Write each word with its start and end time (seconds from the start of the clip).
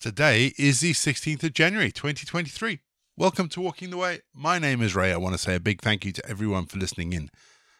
Today 0.00 0.54
is 0.56 0.80
the 0.80 0.92
16th 0.92 1.44
of 1.44 1.52
January 1.52 1.92
2023. 1.92 2.80
Welcome 3.18 3.50
to 3.50 3.60
Walking 3.60 3.90
the 3.90 3.98
Way. 3.98 4.20
My 4.32 4.58
name 4.58 4.80
is 4.80 4.94
Ray. 4.94 5.12
I 5.12 5.18
want 5.18 5.34
to 5.34 5.38
say 5.38 5.54
a 5.54 5.60
big 5.60 5.82
thank 5.82 6.06
you 6.06 6.12
to 6.12 6.26
everyone 6.26 6.64
for 6.64 6.78
listening 6.78 7.12
in 7.12 7.28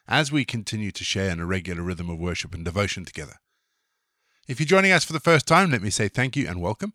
as 0.06 0.30
we 0.30 0.44
continue 0.44 0.90
to 0.90 1.02
share 1.02 1.30
in 1.30 1.40
a 1.40 1.46
regular 1.46 1.82
rhythm 1.82 2.10
of 2.10 2.18
worship 2.18 2.52
and 2.52 2.62
devotion 2.62 3.06
together. 3.06 3.36
If 4.46 4.60
you're 4.60 4.66
joining 4.66 4.92
us 4.92 5.02
for 5.02 5.14
the 5.14 5.18
first 5.18 5.46
time, 5.46 5.70
let 5.70 5.80
me 5.80 5.88
say 5.88 6.08
thank 6.08 6.36
you 6.36 6.46
and 6.46 6.60
welcome. 6.60 6.92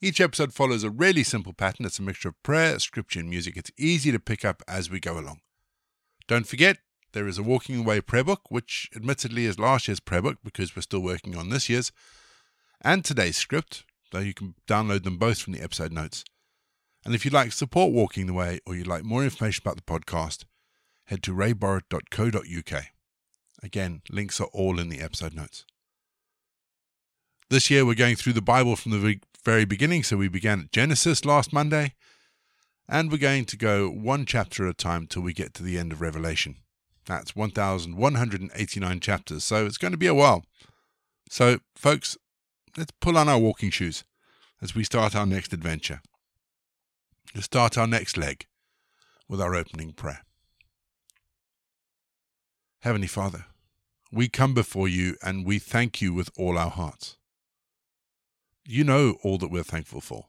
Each 0.00 0.20
episode 0.20 0.52
follows 0.52 0.82
a 0.82 0.90
really 0.90 1.22
simple 1.22 1.52
pattern. 1.52 1.86
It's 1.86 2.00
a 2.00 2.02
mixture 2.02 2.30
of 2.30 2.42
prayer, 2.42 2.80
scripture, 2.80 3.20
and 3.20 3.30
music. 3.30 3.56
It's 3.56 3.70
easy 3.78 4.10
to 4.10 4.18
pick 4.18 4.44
up 4.44 4.60
as 4.66 4.90
we 4.90 4.98
go 4.98 5.16
along. 5.16 5.38
Don't 6.26 6.48
forget, 6.48 6.78
there 7.12 7.28
is 7.28 7.38
a 7.38 7.44
Walking 7.44 7.78
Away 7.78 8.00
prayer 8.00 8.24
book, 8.24 8.50
which 8.50 8.90
admittedly 8.96 9.44
is 9.44 9.56
last 9.56 9.86
year's 9.86 10.00
prayer 10.00 10.22
book 10.22 10.38
because 10.42 10.74
we're 10.74 10.82
still 10.82 10.98
working 10.98 11.36
on 11.36 11.50
this 11.50 11.68
year's, 11.68 11.92
and 12.80 13.04
today's 13.04 13.36
script, 13.36 13.84
though 14.14 14.20
you 14.20 14.32
can 14.32 14.54
download 14.66 15.02
them 15.02 15.18
both 15.18 15.40
from 15.40 15.52
the 15.52 15.60
episode 15.60 15.92
notes. 15.92 16.24
And 17.04 17.14
if 17.14 17.24
you'd 17.24 17.34
like 17.34 17.52
support 17.52 17.92
Walking 17.92 18.26
the 18.26 18.32
Way 18.32 18.60
or 18.64 18.74
you'd 18.74 18.86
like 18.86 19.04
more 19.04 19.24
information 19.24 19.62
about 19.64 19.76
the 19.76 19.82
podcast, 19.82 20.44
head 21.06 21.22
to 21.24 21.34
rayborrett.co.uk. 21.34 22.84
Again, 23.62 24.02
links 24.08 24.40
are 24.40 24.48
all 24.52 24.78
in 24.78 24.88
the 24.88 25.00
episode 25.00 25.34
notes. 25.34 25.64
This 27.50 27.70
year 27.70 27.84
we're 27.84 27.94
going 27.94 28.16
through 28.16 28.34
the 28.34 28.40
Bible 28.40 28.76
from 28.76 28.92
the 28.92 29.20
very 29.44 29.64
beginning, 29.64 30.04
so 30.04 30.16
we 30.16 30.28
began 30.28 30.60
at 30.60 30.72
Genesis 30.72 31.24
last 31.24 31.52
Monday, 31.52 31.94
and 32.88 33.10
we're 33.10 33.18
going 33.18 33.44
to 33.46 33.56
go 33.56 33.90
one 33.90 34.24
chapter 34.26 34.64
at 34.64 34.70
a 34.70 34.74
time 34.74 35.06
till 35.06 35.22
we 35.22 35.32
get 35.32 35.54
to 35.54 35.62
the 35.62 35.78
end 35.78 35.92
of 35.92 36.00
Revelation. 36.00 36.56
That's 37.04 37.36
1,189 37.36 39.00
chapters, 39.00 39.44
so 39.44 39.66
it's 39.66 39.76
going 39.76 39.92
to 39.92 39.98
be 39.98 40.06
a 40.06 40.14
while. 40.14 40.44
So, 41.28 41.58
folks, 41.74 42.16
let's 42.76 42.92
pull 43.00 43.16
on 43.16 43.28
our 43.28 43.38
walking 43.38 43.70
shoes 43.70 44.04
as 44.60 44.74
we 44.74 44.84
start 44.84 45.14
our 45.14 45.26
next 45.26 45.52
adventure. 45.52 46.00
Let's 47.34 47.46
start 47.46 47.78
our 47.78 47.86
next 47.86 48.16
leg 48.16 48.46
with 49.28 49.40
our 49.40 49.54
opening 49.54 49.92
prayer. 49.92 50.22
Heavenly 52.80 53.06
Father, 53.06 53.46
we 54.12 54.28
come 54.28 54.54
before 54.54 54.88
you 54.88 55.16
and 55.22 55.46
we 55.46 55.58
thank 55.58 56.02
you 56.02 56.12
with 56.12 56.30
all 56.36 56.58
our 56.58 56.70
hearts. 56.70 57.16
You 58.66 58.84
know 58.84 59.16
all 59.22 59.38
that 59.38 59.50
we're 59.50 59.62
thankful 59.62 60.00
for. 60.00 60.26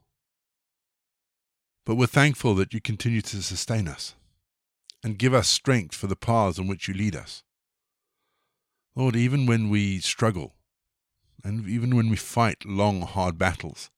But 1.86 1.96
we're 1.96 2.08
thankful 2.08 2.56
that 2.56 2.74
you 2.74 2.82
continue 2.82 3.22
to 3.22 3.44
sustain 3.44 3.88
us 3.88 4.16
and 5.04 5.20
give 5.20 5.34
us 5.34 5.48
strength 5.48 5.96
for 5.96 6.08
the 6.08 6.16
paths 6.16 6.58
on 6.58 6.68
which 6.68 6.88
you 6.88 6.94
lead 6.94 7.16
us. 7.16 7.44
Lord, 8.96 9.16
even 9.16 9.46
when 9.46 9.70
we 9.70 10.00
struggle, 10.00 10.56
and 11.46 11.68
even 11.70 11.96
when 11.96 12.10
we 12.10 12.16
fight 12.16 12.66
long, 12.66 13.04
hard 13.04 13.38
battles, 13.38 13.92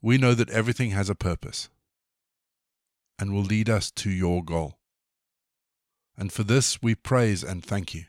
we 0.00 0.16
know 0.16 0.32
that 0.34 0.48
everything 0.48 0.90
has 0.90 1.10
a 1.10 1.14
purpose 1.14 1.68
and 3.18 3.32
will 3.32 3.42
lead 3.42 3.68
us 3.68 3.90
to 3.90 4.10
your 4.10 4.42
goal. 4.42 4.78
And 6.16 6.32
for 6.32 6.42
this 6.42 6.80
we 6.80 6.94
praise 6.94 7.44
and 7.44 7.62
thank 7.62 7.94
you. 7.94 8.04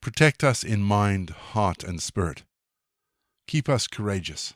Protect 0.00 0.44
us 0.44 0.62
in 0.62 0.80
mind, 0.80 1.30
heart, 1.30 1.82
and 1.82 2.00
spirit. 2.00 2.44
Keep 3.48 3.68
us 3.68 3.88
courageous. 3.88 4.54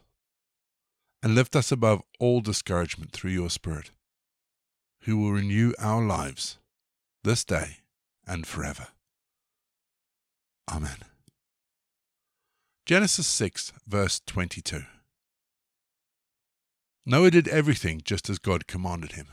And 1.25 1.35
lift 1.35 1.57
us 1.57 1.71
above 1.71 2.03
all 2.19 2.41
discouragement 2.41 3.13
through 3.13 3.31
your 3.31 3.49
Spirit 3.49 3.93
who 5.03 5.19
will 5.19 5.33
renew 5.33 5.73
our 5.79 6.05
lives 6.05 6.59
this 7.23 7.45
day 7.45 7.79
and 8.27 8.45
forever. 8.45 8.89
Amen. 10.69 11.12
Genesis 12.85 13.29
6, 13.29 13.73
verse 13.87 14.21
22. 14.27 14.83
Noah 17.07 17.31
did 17.31 17.47
everything 17.47 18.01
just 18.05 18.29
as 18.29 18.41
God 18.41 18.67
commanded 18.67 19.13
him. 19.13 19.29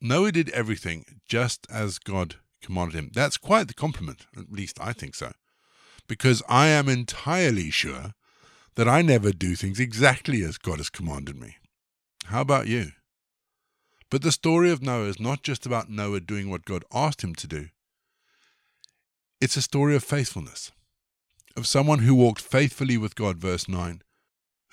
Noah 0.00 0.32
did 0.32 0.48
everything 0.50 1.20
just 1.28 1.66
as 1.70 1.98
God 1.98 2.36
commanded 2.62 2.94
him. 2.94 3.10
That's 3.12 3.36
quite 3.36 3.68
the 3.68 3.74
compliment, 3.74 4.26
at 4.34 4.50
least 4.50 4.78
I 4.80 4.94
think 4.94 5.14
so, 5.14 5.32
because 6.08 6.42
I 6.48 6.68
am 6.68 6.88
entirely 6.88 7.70
sure 7.70 8.14
that 8.76 8.88
I 8.88 9.02
never 9.02 9.32
do 9.32 9.56
things 9.56 9.80
exactly 9.80 10.42
as 10.42 10.56
God 10.56 10.78
has 10.78 10.88
commanded 10.88 11.38
me. 11.38 11.56
How 12.24 12.40
about 12.40 12.68
you? 12.68 12.92
But 14.10 14.22
the 14.22 14.32
story 14.32 14.70
of 14.70 14.80
Noah 14.80 15.08
is 15.08 15.20
not 15.20 15.42
just 15.42 15.66
about 15.66 15.90
Noah 15.90 16.20
doing 16.20 16.48
what 16.48 16.64
God 16.64 16.86
asked 16.90 17.22
him 17.22 17.34
to 17.34 17.46
do. 17.46 17.68
It's 19.40 19.56
a 19.56 19.62
story 19.62 19.96
of 19.96 20.04
faithfulness, 20.04 20.70
of 21.56 21.66
someone 21.66 22.00
who 22.00 22.14
walked 22.14 22.42
faithfully 22.42 22.98
with 22.98 23.14
God, 23.14 23.38
verse 23.38 23.68
9, 23.68 24.02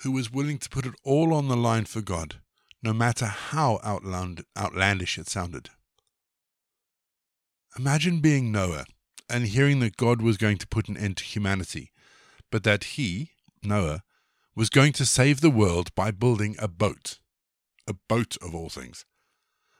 who 0.02 0.12
was 0.12 0.30
willing 0.30 0.58
to 0.58 0.68
put 0.68 0.84
it 0.84 0.92
all 1.02 1.32
on 1.32 1.48
the 1.48 1.56
line 1.56 1.86
for 1.86 2.02
God, 2.02 2.34
no 2.82 2.92
matter 2.92 3.24
how 3.24 3.80
outland, 3.82 4.44
outlandish 4.58 5.16
it 5.16 5.26
sounded. 5.26 5.70
Imagine 7.78 8.20
being 8.20 8.52
Noah 8.52 8.84
and 9.30 9.46
hearing 9.46 9.80
that 9.80 9.96
God 9.96 10.20
was 10.20 10.36
going 10.36 10.58
to 10.58 10.66
put 10.66 10.88
an 10.88 10.98
end 10.98 11.16
to 11.16 11.24
humanity, 11.24 11.90
but 12.50 12.62
that 12.64 12.84
he, 12.84 13.30
Noah, 13.62 14.02
was 14.54 14.68
going 14.68 14.92
to 14.94 15.06
save 15.06 15.40
the 15.40 15.48
world 15.48 15.94
by 15.94 16.10
building 16.10 16.56
a 16.58 16.68
boat. 16.68 17.20
A 17.86 17.94
boat, 17.94 18.36
of 18.42 18.54
all 18.54 18.68
things. 18.68 19.06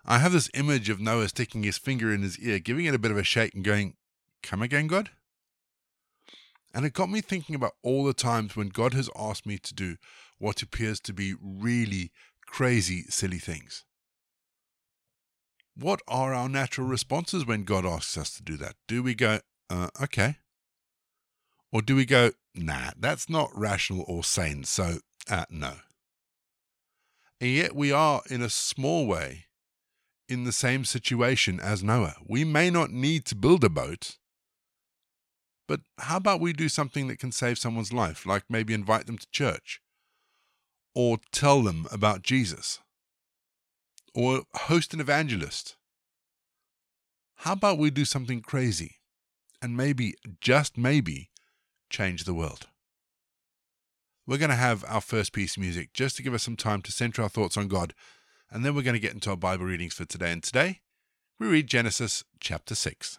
I 0.06 0.16
have 0.16 0.32
this 0.32 0.48
image 0.54 0.88
of 0.88 0.98
Noah 0.98 1.28
sticking 1.28 1.62
his 1.62 1.76
finger 1.76 2.10
in 2.10 2.22
his 2.22 2.38
ear, 2.38 2.58
giving 2.58 2.86
it 2.86 2.94
a 2.94 2.98
bit 2.98 3.10
of 3.10 3.18
a 3.18 3.22
shake 3.22 3.54
and 3.54 3.62
going, 3.62 3.97
Come 4.42 4.62
again, 4.62 4.86
God? 4.86 5.10
And 6.74 6.84
it 6.84 6.92
got 6.92 7.10
me 7.10 7.20
thinking 7.20 7.54
about 7.54 7.74
all 7.82 8.04
the 8.04 8.14
times 8.14 8.54
when 8.54 8.68
God 8.68 8.94
has 8.94 9.10
asked 9.16 9.46
me 9.46 9.58
to 9.58 9.74
do 9.74 9.96
what 10.38 10.62
appears 10.62 11.00
to 11.00 11.12
be 11.12 11.34
really 11.40 12.12
crazy, 12.46 13.04
silly 13.08 13.38
things. 13.38 13.84
What 15.74 16.00
are 16.08 16.34
our 16.34 16.48
natural 16.48 16.86
responses 16.86 17.46
when 17.46 17.64
God 17.64 17.86
asks 17.86 18.16
us 18.18 18.34
to 18.36 18.42
do 18.42 18.56
that? 18.56 18.74
Do 18.86 19.02
we 19.02 19.14
go, 19.14 19.40
uh, 19.70 19.88
okay? 20.02 20.36
Or 21.70 21.82
do 21.82 21.94
we 21.94 22.04
go, 22.04 22.32
nah, 22.54 22.90
that's 22.98 23.28
not 23.28 23.50
rational 23.54 24.04
or 24.08 24.24
sane, 24.24 24.64
so 24.64 24.98
uh, 25.30 25.44
no? 25.50 25.74
And 27.40 27.50
yet 27.50 27.76
we 27.76 27.92
are, 27.92 28.22
in 28.28 28.42
a 28.42 28.50
small 28.50 29.06
way, 29.06 29.46
in 30.28 30.44
the 30.44 30.52
same 30.52 30.84
situation 30.84 31.60
as 31.60 31.82
Noah. 31.82 32.16
We 32.26 32.44
may 32.44 32.70
not 32.70 32.90
need 32.90 33.24
to 33.26 33.36
build 33.36 33.64
a 33.64 33.68
boat, 33.68 34.17
but 35.68 35.80
how 35.98 36.16
about 36.16 36.40
we 36.40 36.52
do 36.52 36.68
something 36.68 37.06
that 37.06 37.18
can 37.18 37.30
save 37.30 37.58
someone's 37.58 37.92
life, 37.92 38.26
like 38.26 38.44
maybe 38.48 38.72
invite 38.74 39.06
them 39.06 39.18
to 39.18 39.30
church, 39.30 39.80
or 40.94 41.18
tell 41.30 41.62
them 41.62 41.86
about 41.92 42.22
Jesus, 42.22 42.80
or 44.14 44.42
host 44.54 44.94
an 44.94 45.00
evangelist? 45.00 45.76
How 47.42 47.52
about 47.52 47.78
we 47.78 47.90
do 47.90 48.04
something 48.04 48.40
crazy 48.40 48.96
and 49.62 49.76
maybe, 49.76 50.14
just 50.40 50.78
maybe, 50.78 51.30
change 51.90 52.24
the 52.24 52.34
world? 52.34 52.66
We're 54.26 54.38
going 54.38 54.50
to 54.50 54.56
have 54.56 54.84
our 54.88 55.00
first 55.00 55.32
piece 55.32 55.56
of 55.56 55.62
music 55.62 55.92
just 55.92 56.16
to 56.16 56.22
give 56.22 56.34
us 56.34 56.42
some 56.42 56.56
time 56.56 56.82
to 56.82 56.92
center 56.92 57.22
our 57.22 57.28
thoughts 57.28 57.58
on 57.58 57.68
God, 57.68 57.94
and 58.50 58.64
then 58.64 58.74
we're 58.74 58.82
going 58.82 58.94
to 58.94 59.00
get 59.00 59.14
into 59.14 59.30
our 59.30 59.36
Bible 59.36 59.66
readings 59.66 59.94
for 59.94 60.06
today. 60.06 60.32
And 60.32 60.42
today, 60.42 60.80
we 61.38 61.46
read 61.46 61.66
Genesis 61.66 62.24
chapter 62.40 62.74
6. 62.74 63.18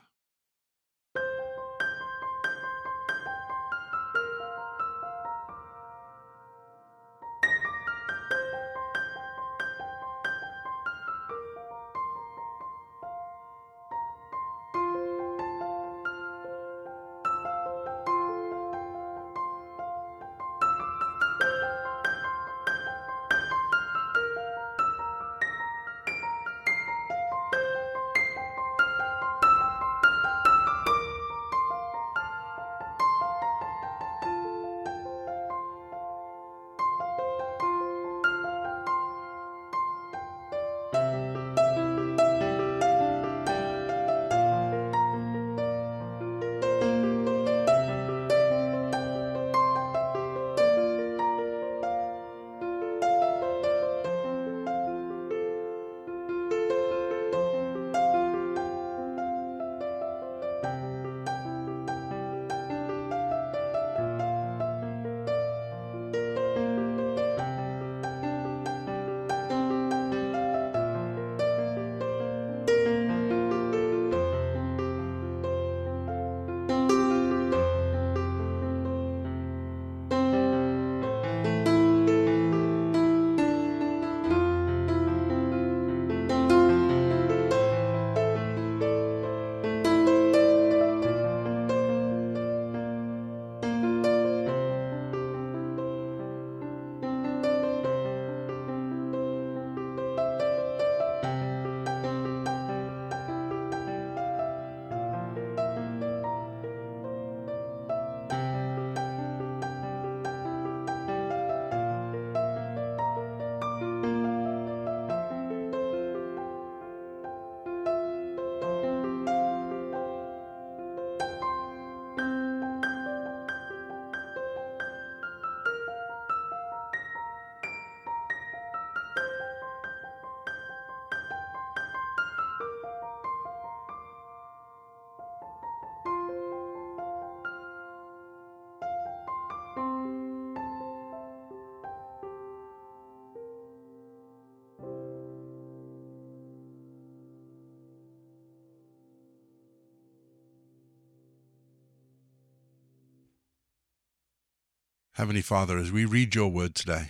Heavenly 155.20 155.42
Father, 155.42 155.78
as 155.78 155.92
we 155.92 156.06
read 156.06 156.34
your 156.34 156.48
word 156.48 156.74
today, 156.76 157.10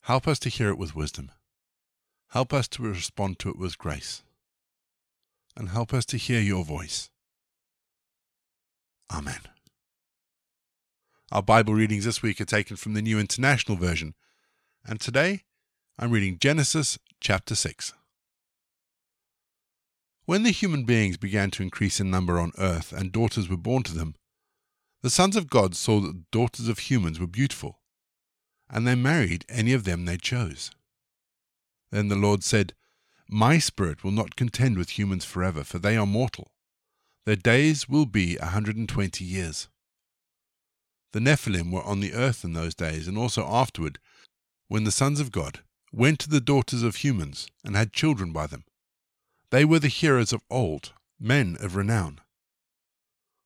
help 0.00 0.26
us 0.26 0.40
to 0.40 0.48
hear 0.48 0.68
it 0.68 0.76
with 0.76 0.96
wisdom. 0.96 1.30
Help 2.30 2.52
us 2.52 2.66
to 2.66 2.82
respond 2.82 3.38
to 3.38 3.50
it 3.50 3.56
with 3.56 3.78
grace. 3.78 4.24
And 5.56 5.68
help 5.68 5.94
us 5.94 6.04
to 6.06 6.16
hear 6.16 6.40
your 6.40 6.64
voice. 6.64 7.08
Amen. 9.14 9.38
Our 11.30 11.40
Bible 11.40 11.72
readings 11.72 12.04
this 12.04 12.20
week 12.20 12.40
are 12.40 12.44
taken 12.44 12.74
from 12.74 12.94
the 12.94 13.02
New 13.02 13.20
International 13.20 13.78
Version, 13.78 14.14
and 14.84 15.00
today 15.00 15.44
I'm 16.00 16.10
reading 16.10 16.36
Genesis 16.40 16.98
chapter 17.20 17.54
6. 17.54 17.92
When 20.24 20.42
the 20.42 20.50
human 20.50 20.82
beings 20.82 21.16
began 21.16 21.52
to 21.52 21.62
increase 21.62 22.00
in 22.00 22.10
number 22.10 22.40
on 22.40 22.50
earth 22.58 22.92
and 22.92 23.12
daughters 23.12 23.48
were 23.48 23.56
born 23.56 23.84
to 23.84 23.94
them, 23.94 24.16
the 25.02 25.10
sons 25.10 25.36
of 25.36 25.50
God 25.50 25.74
saw 25.74 26.00
that 26.00 26.12
the 26.12 26.24
daughters 26.30 26.68
of 26.68 26.78
humans 26.78 27.18
were 27.18 27.26
beautiful, 27.26 27.80
and 28.70 28.86
they 28.86 28.94
married 28.94 29.44
any 29.48 29.72
of 29.72 29.84
them 29.84 30.04
they 30.04 30.16
chose. 30.16 30.70
Then 31.90 32.08
the 32.08 32.16
Lord 32.16 32.44
said, 32.44 32.74
My 33.28 33.58
spirit 33.58 34.04
will 34.04 34.12
not 34.12 34.36
contend 34.36 34.78
with 34.78 34.98
humans 34.98 35.24
forever, 35.24 35.64
for 35.64 35.78
they 35.78 35.96
are 35.96 36.06
mortal. 36.06 36.52
Their 37.26 37.36
days 37.36 37.88
will 37.88 38.06
be 38.06 38.36
a 38.36 38.46
hundred 38.46 38.76
and 38.76 38.88
twenty 38.88 39.24
years. 39.24 39.68
The 41.12 41.20
Nephilim 41.20 41.70
were 41.70 41.82
on 41.82 42.00
the 42.00 42.14
earth 42.14 42.44
in 42.44 42.54
those 42.54 42.74
days, 42.74 43.06
and 43.06 43.18
also 43.18 43.44
afterward, 43.46 43.98
when 44.68 44.84
the 44.84 44.90
sons 44.90 45.20
of 45.20 45.30
God 45.30 45.60
went 45.92 46.18
to 46.20 46.30
the 46.30 46.40
daughters 46.40 46.82
of 46.82 46.96
humans 46.96 47.46
and 47.64 47.76
had 47.76 47.92
children 47.92 48.32
by 48.32 48.46
them. 48.46 48.64
They 49.50 49.64
were 49.64 49.78
the 49.78 49.88
heroes 49.88 50.32
of 50.32 50.42
old, 50.48 50.92
men 51.20 51.58
of 51.60 51.76
renown. 51.76 52.20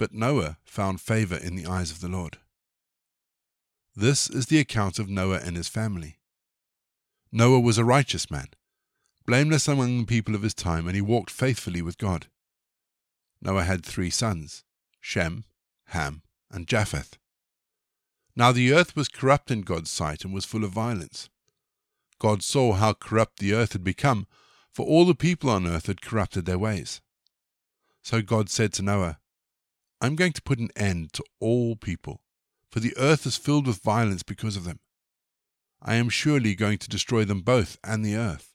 But 0.00 0.14
Noah 0.14 0.56
found 0.64 0.98
favor 0.98 1.36
in 1.36 1.56
the 1.56 1.66
eyes 1.66 1.90
of 1.90 2.00
the 2.00 2.08
Lord. 2.08 2.38
This 3.94 4.30
is 4.30 4.46
the 4.46 4.58
account 4.58 4.98
of 4.98 5.10
Noah 5.10 5.40
and 5.44 5.58
his 5.58 5.68
family. 5.68 6.16
Noah 7.30 7.60
was 7.60 7.76
a 7.76 7.84
righteous 7.84 8.30
man, 8.30 8.46
blameless 9.26 9.68
among 9.68 9.98
the 9.98 10.06
people 10.06 10.34
of 10.34 10.40
his 10.40 10.54
time, 10.54 10.86
and 10.86 10.96
he 10.96 11.02
walked 11.02 11.30
faithfully 11.30 11.82
with 11.82 11.98
God. 11.98 12.28
Noah 13.42 13.64
had 13.64 13.84
three 13.84 14.08
sons 14.08 14.64
Shem, 15.02 15.44
Ham, 15.88 16.22
and 16.50 16.66
Japheth. 16.66 17.18
Now 18.34 18.52
the 18.52 18.72
earth 18.72 18.96
was 18.96 19.10
corrupt 19.10 19.50
in 19.50 19.60
God's 19.60 19.90
sight 19.90 20.24
and 20.24 20.32
was 20.32 20.46
full 20.46 20.64
of 20.64 20.70
violence. 20.70 21.28
God 22.18 22.42
saw 22.42 22.72
how 22.72 22.94
corrupt 22.94 23.38
the 23.38 23.52
earth 23.52 23.74
had 23.74 23.84
become, 23.84 24.26
for 24.72 24.86
all 24.86 25.04
the 25.04 25.14
people 25.14 25.50
on 25.50 25.66
earth 25.66 25.88
had 25.88 26.00
corrupted 26.00 26.46
their 26.46 26.58
ways. 26.58 27.02
So 28.00 28.22
God 28.22 28.48
said 28.48 28.72
to 28.72 28.82
Noah, 28.82 29.19
I'm 30.00 30.16
going 30.16 30.32
to 30.32 30.42
put 30.42 30.58
an 30.58 30.70
end 30.76 31.12
to 31.14 31.24
all 31.40 31.76
people, 31.76 32.22
for 32.70 32.80
the 32.80 32.94
earth 32.96 33.26
is 33.26 33.36
filled 33.36 33.66
with 33.66 33.82
violence 33.82 34.22
because 34.22 34.56
of 34.56 34.64
them. 34.64 34.80
I 35.82 35.96
am 35.96 36.08
surely 36.08 36.54
going 36.54 36.78
to 36.78 36.88
destroy 36.88 37.24
them 37.24 37.42
both 37.42 37.78
and 37.84 38.04
the 38.04 38.16
earth. 38.16 38.54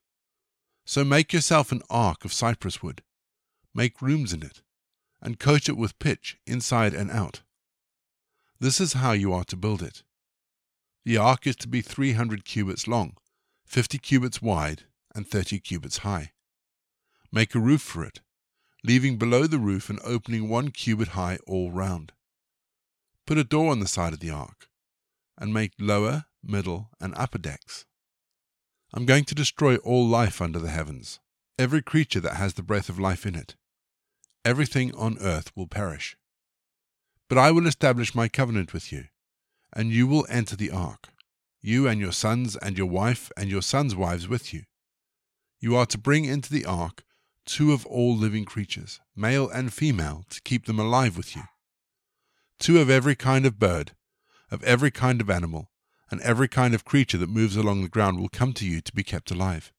So 0.86 1.04
make 1.04 1.34
yourself 1.34 1.72
an 1.72 1.82
ark 1.90 2.26
of 2.26 2.34
cypress 2.34 2.82
wood, 2.82 3.02
make 3.74 4.02
rooms 4.02 4.34
in 4.34 4.44
it, 4.44 4.62
and 5.22 5.40
coat 5.40 5.68
it 5.70 5.78
with 5.78 6.00
pitch 6.00 6.38
inside 6.46 6.94
and 6.94 7.10
out. 7.10 7.42
This 8.60 8.80
is 8.80 8.94
how 8.94 9.12
you 9.12 9.34
are 9.34 9.44
to 9.46 9.58
build 9.58 9.82
it. 9.82 10.04
The 11.04 11.18
ark 11.18 11.46
is 11.46 11.56
to 11.58 11.68
be 11.68 11.82
three 11.82 12.14
hundred 12.14 12.46
cubits 12.46 12.88
long, 12.88 13.18
fifty 13.66 13.98
cubits 13.98 14.42
wide, 14.42 14.84
and 15.14 15.28
thirty 15.28 15.60
cubits 15.60 16.00
high. 16.00 16.32
Make 17.32 17.54
a 17.54 17.60
roof 17.60 17.82
for 17.82 18.04
it, 18.04 18.22
leaving 18.86 19.18
below 19.18 19.48
the 19.48 19.58
roof 19.58 19.90
an 19.90 19.98
opening 20.04 20.48
one 20.48 20.70
cubit 20.70 21.10
high 21.10 21.40
all 21.48 21.72
round. 21.72 22.12
Put 23.26 23.40
a 23.40 23.44
door 23.44 23.72
on 23.72 23.80
the 23.80 23.88
side 23.88 24.14
of 24.14 24.20
the 24.20 24.30
ark, 24.30 24.70
and 25.40 25.52
make 25.52 25.72
lower, 25.80 26.26
middle, 26.44 26.90
and 27.02 27.16
upper 27.18 27.40
decks. 27.40 27.86
I'm 28.94 29.06
going 29.06 29.26
to 29.26 29.36
destroy 29.36 29.78
all 29.78 30.06
life 30.06 30.40
under 30.40 30.60
the 30.60 30.70
heavens, 30.70 31.20
every 31.58 31.82
creature 31.82 32.20
that 32.20 32.36
has 32.36 32.54
the 32.54 32.62
breath 32.62 32.88
of 32.88 33.00
life 33.00 33.26
in 33.26 33.34
it. 33.34 33.56
Everything 34.46 34.94
on 34.94 35.18
earth 35.20 35.52
will 35.56 35.68
perish. 35.68 36.16
But 37.28 37.40
I 37.40 37.50
will 37.50 37.66
establish 37.66 38.14
my 38.14 38.28
covenant 38.28 38.72
with 38.72 38.92
you, 38.92 39.06
and 39.74 39.92
you 39.92 40.06
will 40.06 40.28
enter 40.30 40.56
the 40.56 40.70
ark, 40.70 41.10
you 41.60 41.88
and 41.88 42.00
your 42.00 42.12
sons 42.12 42.56
and 42.56 42.78
your 42.78 42.88
wife 42.88 43.32
and 43.36 43.50
your 43.50 43.64
sons' 43.64 43.96
wives 43.96 44.28
with 44.28 44.54
you. 44.54 44.66
You 45.60 45.76
are 45.76 45.88
to 45.88 45.98
bring 45.98 46.26
into 46.26 46.54
the 46.54 46.66
ark 46.66 47.04
two 47.46 47.72
of 47.72 47.86
all 47.86 48.16
living 48.16 48.46
creatures, 48.46 49.00
male 49.16 49.50
and 49.50 49.74
female, 49.74 50.26
to 50.30 50.42
keep 50.42 50.66
them 50.66 50.80
alive 50.80 51.18
with 51.18 51.36
you. 51.36 51.44
Two 52.60 52.80
of 52.80 52.90
every 52.90 53.16
kind 53.16 53.46
of 53.46 53.60
bird, 53.60 53.92
of 54.52 54.64
every 54.64 54.92
kind 54.92 55.22
of 55.22 55.30
animal, 55.30 55.70
and 56.10 56.22
every 56.22 56.48
kind 56.48 56.74
of 56.74 56.86
creature 56.86 57.18
that 57.18 57.30
moves 57.30 57.56
along 57.56 57.82
the 57.82 57.90
ground 57.90 58.20
will 58.20 58.30
come 58.30 58.54
to 58.54 58.66
you 58.66 58.82
to 58.82 58.94
be 58.94 59.04
kept 59.04 59.32
alive. 59.32 59.72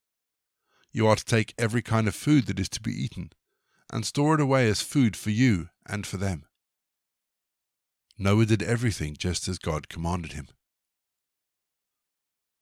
You 0.93 1.07
are 1.07 1.17
to 1.17 1.25
take 1.25 1.55
every 1.59 1.83
kind 1.83 2.09
of 2.09 2.15
food 2.15 2.47
that 2.47 2.59
is 2.59 2.69
to 2.71 2.81
be 2.81 2.93
eaten, 2.93 3.31
and 3.93 4.05
store 4.05 4.35
it 4.35 4.41
away 4.41 4.69
as 4.69 4.83
food 4.83 5.17
for 5.17 5.31
you 5.31 5.69
and 5.87 6.07
for 6.07 6.17
them. 6.17 6.45
Noah 8.19 8.47
did 8.47 8.63
everything 8.63 9.15
just 9.19 9.47
as 9.47 9.59
God 9.59 9.89
commanded 9.89 10.33
him. 10.33 10.49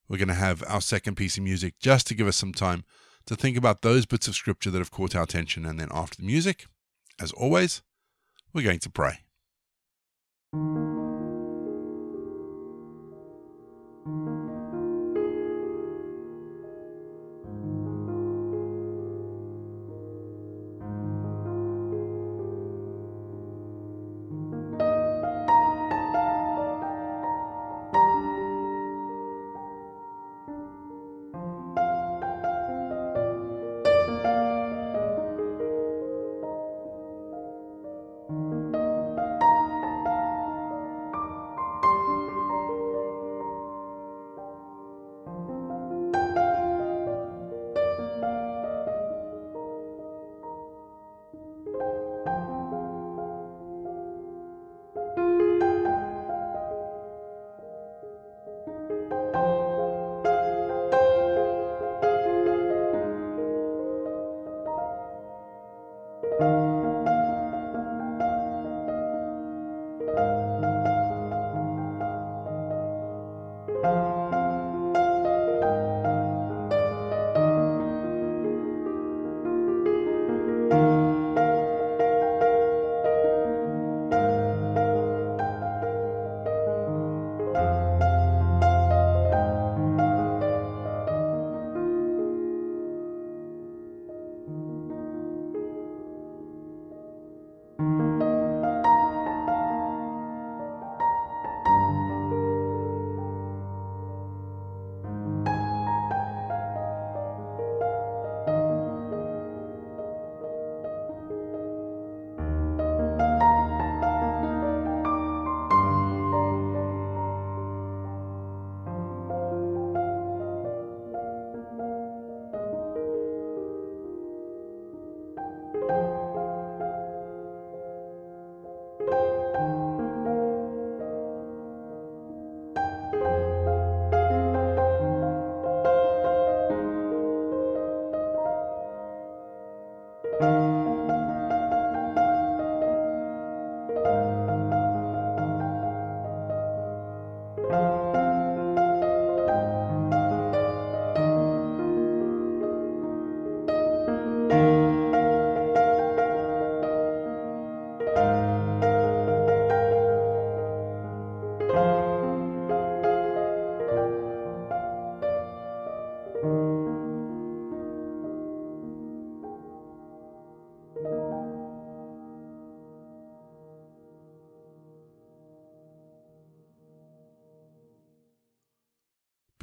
We're 0.08 0.18
going 0.18 0.28
to 0.28 0.34
have 0.34 0.62
our 0.66 0.80
second 0.80 1.14
piece 1.14 1.38
of 1.38 1.44
music 1.44 1.74
just 1.80 2.06
to 2.08 2.14
give 2.14 2.26
us 2.26 2.36
some 2.36 2.52
time 2.52 2.84
to 3.26 3.36
think 3.36 3.56
about 3.56 3.82
those 3.82 4.06
bits 4.06 4.28
of 4.28 4.34
scripture 4.34 4.70
that 4.70 4.78
have 4.78 4.90
caught 4.90 5.14
our 5.14 5.22
attention. 5.22 5.64
And 5.64 5.80
then 5.80 5.88
after 5.92 6.16
the 6.16 6.26
music, 6.26 6.66
as 7.20 7.32
always, 7.32 7.82
we're 8.52 8.64
going 8.64 8.80
to 8.80 8.90
pray. 8.90 9.23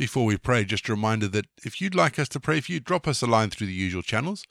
Before 0.01 0.25
we 0.25 0.36
pray, 0.36 0.65
just 0.65 0.89
a 0.89 0.93
reminder 0.93 1.27
that 1.27 1.46
if 1.63 1.79
you'd 1.79 1.93
like 1.93 2.17
us 2.17 2.27
to 2.29 2.39
pray 2.39 2.60
for 2.60 2.72
you, 2.72 2.79
drop 2.79 3.08
us 3.08 3.22
a 3.22 3.27
line 3.27 3.51
through 3.51 3.67
the 3.67 3.74
usual 3.74 4.01
channels. 4.01 4.43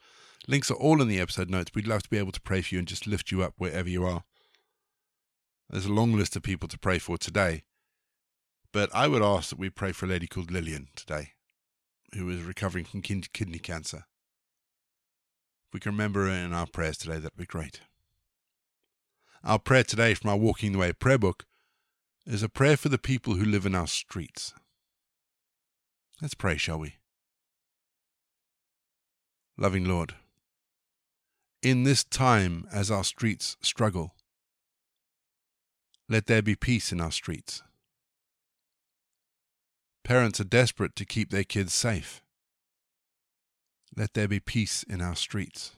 Links 0.46 0.70
are 0.70 0.74
all 0.74 1.02
in 1.02 1.08
the 1.08 1.18
episode 1.18 1.50
notes. 1.50 1.72
We'd 1.74 1.88
love 1.88 2.04
to 2.04 2.08
be 2.08 2.18
able 2.18 2.30
to 2.30 2.40
pray 2.40 2.62
for 2.62 2.72
you 2.72 2.78
and 2.78 2.86
just 2.86 3.04
lift 3.04 3.32
you 3.32 3.42
up 3.42 3.54
wherever 3.58 3.88
you 3.88 4.06
are. 4.06 4.22
There's 5.68 5.86
a 5.86 5.92
long 5.92 6.12
list 6.12 6.36
of 6.36 6.44
people 6.44 6.68
to 6.68 6.78
pray 6.78 7.00
for 7.00 7.18
today, 7.18 7.64
but 8.72 8.94
I 8.94 9.08
would 9.08 9.22
ask 9.22 9.50
that 9.50 9.58
we 9.58 9.70
pray 9.70 9.90
for 9.90 10.06
a 10.06 10.10
lady 10.10 10.28
called 10.28 10.52
Lillian 10.52 10.86
today, 10.94 11.30
who 12.14 12.30
is 12.30 12.44
recovering 12.44 12.84
from 12.84 13.02
kidney 13.02 13.58
cancer. 13.58 14.04
If 15.66 15.74
we 15.74 15.80
can 15.80 15.90
remember 15.90 16.26
her 16.26 16.32
in 16.32 16.52
our 16.52 16.68
prayers 16.68 16.96
today, 16.96 17.14
that'd 17.14 17.36
be 17.36 17.44
great. 17.44 17.80
Our 19.42 19.58
prayer 19.58 19.82
today 19.82 20.14
from 20.14 20.30
our 20.30 20.36
Walking 20.36 20.70
the 20.70 20.78
Way 20.78 20.92
prayer 20.92 21.18
book 21.18 21.44
is 22.24 22.44
a 22.44 22.48
prayer 22.48 22.76
for 22.76 22.88
the 22.88 22.98
people 22.98 23.34
who 23.34 23.44
live 23.44 23.66
in 23.66 23.74
our 23.74 23.88
streets. 23.88 24.54
Let's 26.22 26.34
pray, 26.34 26.56
shall 26.56 26.78
we? 26.78 26.96
Loving 29.56 29.86
Lord, 29.86 30.14
in 31.62 31.84
this 31.84 32.04
time 32.04 32.66
as 32.72 32.90
our 32.90 33.04
streets 33.04 33.56
struggle, 33.60 34.14
let 36.08 36.26
there 36.26 36.42
be 36.42 36.56
peace 36.56 36.92
in 36.92 37.00
our 37.00 37.12
streets. 37.12 37.62
Parents 40.04 40.40
are 40.40 40.44
desperate 40.44 40.96
to 40.96 41.04
keep 41.04 41.30
their 41.30 41.44
kids 41.44 41.72
safe. 41.72 42.22
Let 43.96 44.14
there 44.14 44.28
be 44.28 44.40
peace 44.40 44.82
in 44.82 45.00
our 45.00 45.14
streets. 45.14 45.72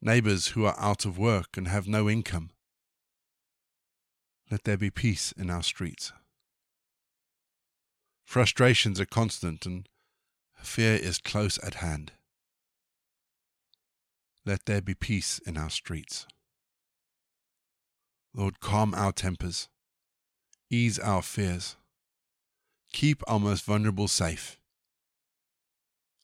Neighbors 0.00 0.48
who 0.48 0.64
are 0.64 0.78
out 0.78 1.04
of 1.04 1.18
work 1.18 1.56
and 1.56 1.68
have 1.68 1.86
no 1.86 2.08
income. 2.08 2.50
Let 4.50 4.64
there 4.64 4.76
be 4.76 4.90
peace 4.90 5.32
in 5.32 5.50
our 5.50 5.62
streets. 5.62 6.12
Frustrations 8.24 9.00
are 9.00 9.06
constant 9.06 9.66
and 9.66 9.88
fear 10.62 10.94
is 10.94 11.18
close 11.18 11.58
at 11.58 11.74
hand. 11.74 12.12
Let 14.44 14.66
there 14.66 14.80
be 14.80 14.94
peace 14.94 15.38
in 15.46 15.56
our 15.56 15.70
streets. 15.70 16.26
Lord, 18.34 18.60
calm 18.60 18.94
our 18.94 19.12
tempers, 19.12 19.68
ease 20.70 20.98
our 20.98 21.22
fears, 21.22 21.76
keep 22.92 23.22
our 23.28 23.38
most 23.38 23.64
vulnerable 23.64 24.08
safe. 24.08 24.58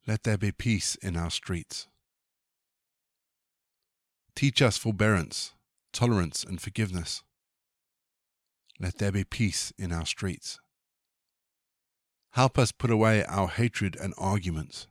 Let 0.06 0.22
there 0.22 0.38
be 0.38 0.52
peace 0.52 0.94
in 0.96 1.16
our 1.16 1.30
streets. 1.30 1.86
Teach 4.34 4.62
us 4.62 4.78
forbearance, 4.78 5.52
tolerance, 5.92 6.44
and 6.44 6.60
forgiveness. 6.60 7.22
Let 8.80 8.98
there 8.98 9.12
be 9.12 9.24
peace 9.24 9.72
in 9.76 9.92
our 9.92 10.06
streets. 10.06 10.58
Help 12.32 12.58
us 12.58 12.73
put 12.73 12.90
away 12.90 13.25
our 13.25 13.49
hatred 13.49 13.97
and 13.97 14.14
arguments. 14.16 14.87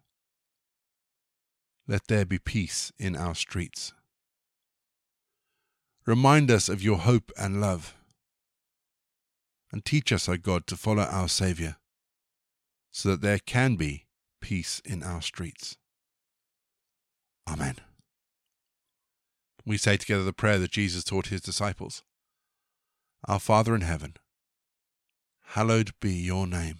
Let 1.88 2.08
there 2.08 2.26
be 2.26 2.40
peace 2.40 2.92
in 3.00 3.16
our 3.16 3.36
streets. 3.36 3.94
Remind 6.06 6.50
us 6.52 6.68
of 6.70 6.82
your 6.82 6.98
hope 6.98 7.32
and 7.38 7.62
love. 7.62 7.94
And 9.72 9.84
teach 9.84 10.12
us, 10.12 10.30
O 10.30 10.38
God, 10.38 10.66
to 10.68 10.78
follow 10.78 11.04
our 11.04 11.28
Saviour, 11.28 11.78
so 12.92 13.10
that 13.10 13.22
there 13.22 13.40
can 13.40 13.76
be 13.76 14.06
peace 14.42 14.82
in 14.86 15.04
our 15.04 15.22
streets. 15.22 15.78
Amen. 17.50 17.76
We 19.66 19.78
say 19.78 19.98
together 19.98 20.24
the 20.24 20.32
prayer 20.32 20.58
that 20.60 20.72
Jesus 20.72 21.04
taught 21.04 21.28
his 21.28 21.42
disciples 21.42 22.04
Our 23.28 23.40
Father 23.40 23.76
in 23.76 23.82
heaven, 23.82 24.16
hallowed 25.48 25.92
be 26.00 26.14
your 26.14 26.48
name. 26.48 26.80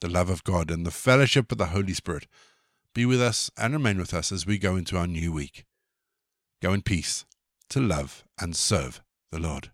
the 0.00 0.08
love 0.08 0.30
of 0.30 0.44
God, 0.44 0.70
and 0.70 0.86
the 0.86 0.90
fellowship 0.90 1.50
of 1.52 1.58
the 1.58 1.66
Holy 1.66 1.94
Spirit 1.94 2.26
be 2.94 3.04
with 3.06 3.20
us 3.20 3.50
and 3.56 3.72
remain 3.72 3.98
with 3.98 4.14
us 4.14 4.32
as 4.32 4.46
we 4.46 4.58
go 4.58 4.76
into 4.76 4.96
our 4.96 5.06
new 5.06 5.32
week. 5.32 5.64
Go 6.62 6.72
in 6.72 6.82
peace 6.82 7.24
to 7.70 7.80
love 7.80 8.24
and 8.40 8.56
serve 8.56 9.00
the 9.30 9.38
Lord. 9.38 9.70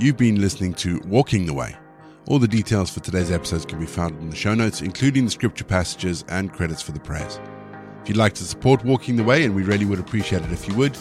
You've 0.00 0.16
been 0.16 0.40
listening 0.40 0.72
to 0.74 0.98
Walking 1.06 1.44
the 1.44 1.52
Way. 1.52 1.76
All 2.26 2.38
the 2.38 2.48
details 2.48 2.90
for 2.90 3.00
today's 3.00 3.30
episodes 3.30 3.66
can 3.66 3.78
be 3.78 3.86
found 3.86 4.18
in 4.20 4.30
the 4.30 4.36
show 4.36 4.54
notes, 4.54 4.80
including 4.80 5.26
the 5.26 5.30
scripture 5.30 5.64
passages 5.64 6.24
and 6.28 6.52
credits 6.52 6.80
for 6.80 6.92
the 6.92 7.00
prayers. 7.00 7.38
If 8.02 8.08
you'd 8.08 8.16
like 8.16 8.32
to 8.34 8.44
support 8.44 8.82
Walking 8.82 9.16
the 9.16 9.24
Way, 9.24 9.44
and 9.44 9.54
we 9.54 9.62
really 9.62 9.84
would 9.84 9.98
appreciate 9.98 10.42
it 10.42 10.52
if 10.52 10.66
you 10.66 10.74
would, 10.74 10.96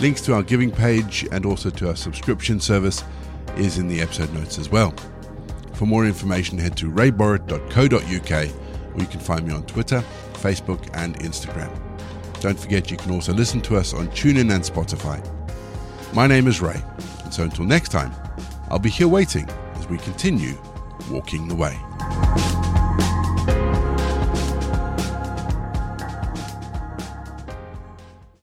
Links 0.00 0.20
to 0.22 0.34
our 0.34 0.44
giving 0.44 0.70
page 0.70 1.26
and 1.32 1.44
also 1.44 1.70
to 1.70 1.88
our 1.88 1.96
subscription 1.96 2.60
service 2.60 3.02
is 3.56 3.78
in 3.78 3.88
the 3.88 4.00
episode 4.00 4.32
notes 4.32 4.58
as 4.58 4.70
well. 4.70 4.94
For 5.72 5.86
more 5.86 6.06
information, 6.06 6.56
head 6.56 6.76
to 6.76 6.90
rayborrett.co.uk 6.90 8.32
or 8.94 9.00
you 9.00 9.06
can 9.06 9.20
find 9.20 9.46
me 9.46 9.52
on 9.52 9.64
Twitter, 9.64 10.04
Facebook, 10.34 10.88
and 10.94 11.18
Instagram. 11.18 11.70
Don't 12.40 12.58
forget 12.58 12.90
you 12.90 12.96
can 12.96 13.10
also 13.10 13.32
listen 13.32 13.60
to 13.62 13.76
us 13.76 13.92
on 13.92 14.06
TuneIn 14.08 14.54
and 14.54 14.62
Spotify. 14.62 15.20
My 16.14 16.28
name 16.28 16.46
is 16.46 16.60
Ray, 16.60 16.80
and 17.24 17.34
so 17.34 17.42
until 17.42 17.64
next 17.64 17.90
time, 17.90 18.12
I'll 18.70 18.78
be 18.78 18.90
here 18.90 19.08
waiting 19.08 19.48
as 19.74 19.88
we 19.88 19.98
continue 19.98 20.56
walking 21.10 21.48
the 21.48 21.56
way. 21.56 21.76